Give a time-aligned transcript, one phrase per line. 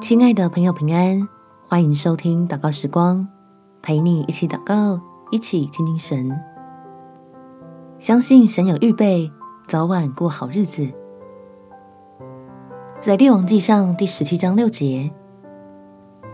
[0.00, 1.28] 亲爱的朋友，平安，
[1.66, 3.26] 欢迎收听祷告时光，
[3.82, 5.00] 陪你一起祷告，
[5.32, 6.30] 一起亲近神。
[7.98, 9.30] 相信神有预备，
[9.66, 10.88] 早晚过好日子。
[13.00, 15.10] 在列王记上第十七章六节，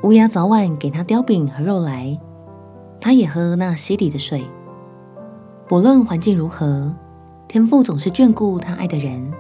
[0.02, 2.20] 乌鸦早晚给他叼饼和肉来，
[3.00, 4.44] 他也喝那溪里的水。
[5.66, 6.94] 不论环境如何，
[7.48, 9.32] 天父总是眷顾他爱的人。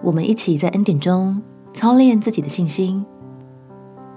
[0.00, 1.42] 我们一起在恩典中
[1.72, 3.04] 操练自己的信心，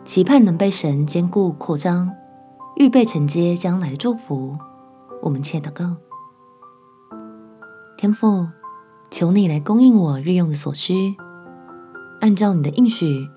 [0.04, 2.12] 期盼能被神坚固扩张，
[2.76, 4.56] 预备承接将来的祝福。
[5.22, 5.96] 我们且祷告。
[7.98, 8.48] 天父，
[9.10, 11.16] 求你来供应我日用的所需，
[12.22, 13.28] 按照你的应许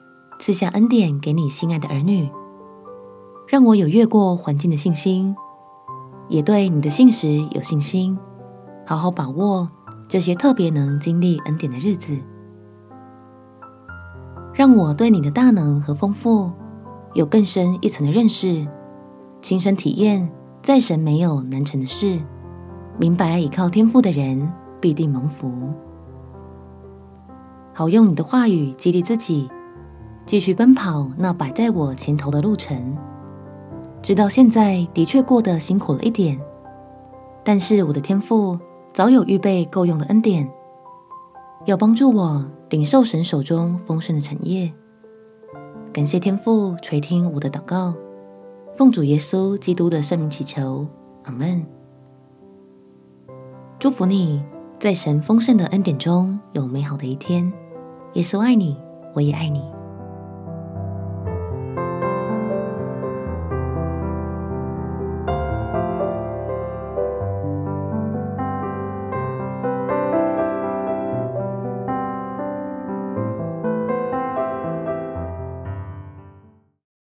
[0.41, 2.29] 赐下恩典给你心爱的儿女，
[3.47, 5.35] 让我有越过环境的信心，
[6.29, 8.19] 也对你的信实有信心，
[8.85, 9.71] 好好把握
[10.09, 12.19] 这些特别能经历恩典的日子，
[14.59, 16.51] 让我对你的大能和丰富
[17.14, 18.66] 有更深一层的认识，
[19.40, 20.28] 亲身体验
[20.60, 22.18] 在神没有难成的事。
[22.98, 25.48] 明白倚靠天赋的人必定蒙福，
[27.73, 29.48] 好用你的话语激励自己，
[30.26, 32.98] 继续奔跑那摆在我前头的路程。
[34.02, 36.36] 直到现在的确过得辛苦了一点，
[37.45, 38.59] 但是我的天赋
[38.92, 40.51] 早有预备够用的恩典，
[41.66, 44.73] 要帮助我领受神手中丰盛的产业。
[45.92, 47.95] 感谢天父垂听我的祷告，
[48.76, 50.86] 奉主耶稣基督的圣名祈求，
[51.24, 51.64] 阿门。
[53.79, 54.42] 祝福你，
[54.79, 57.52] 在神丰盛的恩典中有美好的一天。
[58.14, 58.76] 耶稣爱你，
[59.14, 59.77] 我也爱你。